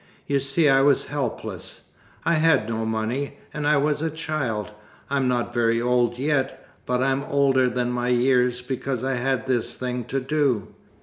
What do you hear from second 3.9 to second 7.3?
a child. I'm not very old yet, but I'm